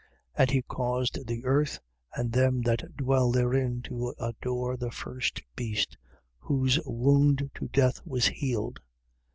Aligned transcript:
And 0.33 0.49
he 0.49 0.63
caused 0.63 1.27
the 1.27 1.45
earth 1.45 1.77
and 2.15 2.31
them 2.33 2.61
that 2.63 2.97
dwell 2.97 3.31
therein 3.31 3.83
to 3.83 4.15
adore 4.19 4.75
the 4.75 4.89
first 4.89 5.43
beast, 5.55 5.95
whose 6.39 6.79
wound 6.87 7.51
to 7.53 7.67
death 7.67 8.01
was 8.03 8.25
healed. 8.25 8.79